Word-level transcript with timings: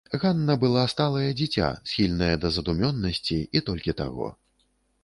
Ганна 0.21 0.53
была 0.63 0.85
сталае 0.93 1.27
дзіця, 1.41 1.67
схільнае 1.91 2.31
да 2.47 2.53
задумёнасці, 2.57 3.39
і 3.57 3.65
толькі 3.71 3.99
таго. 4.03 4.37